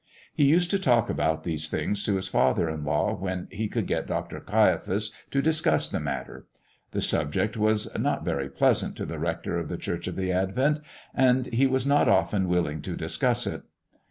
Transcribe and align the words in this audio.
He 0.33 0.45
used 0.45 0.71
to 0.71 0.79
talk 0.79 1.11
about 1.11 1.43
these 1.43 1.69
things 1.69 2.03
to 2.05 2.15
his 2.15 2.27
father 2.27 2.67
in 2.67 2.83
law 2.83 3.13
when 3.15 3.47
he 3.51 3.67
could 3.67 3.85
get 3.85 4.07
Dr. 4.07 4.39
Caiaphas 4.39 5.11
to 5.29 5.43
discuss 5.43 5.87
the 5.89 5.99
matter. 5.99 6.47
The 6.89 7.01
subject 7.01 7.55
was 7.55 7.85
one 7.93 8.01
not 8.01 8.25
very 8.25 8.49
pleasant 8.49 8.95
to 8.97 9.05
the 9.05 9.19
rector 9.19 9.59
of 9.59 9.69
the 9.69 9.77
Church 9.77 10.07
of 10.07 10.15
the 10.15 10.31
Advent, 10.31 10.79
and 11.13 11.45
he 11.53 11.67
was 11.67 11.85
not 11.85 12.09
often 12.09 12.47
willing 12.47 12.81
to 12.81 12.95
discuss 12.97 13.45
it. 13.45 13.61